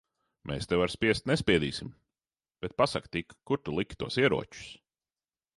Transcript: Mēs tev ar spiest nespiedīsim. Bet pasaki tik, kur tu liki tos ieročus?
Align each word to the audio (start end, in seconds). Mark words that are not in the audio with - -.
Mēs 0.51 0.67
tev 0.71 0.81
ar 0.85 0.89
spiest 0.93 1.27
nespiedīsim. 1.31 1.91
Bet 2.65 2.75
pasaki 2.83 3.13
tik, 3.19 3.39
kur 3.51 3.63
tu 3.67 3.79
liki 3.81 4.01
tos 4.05 4.21
ieročus? 4.27 4.69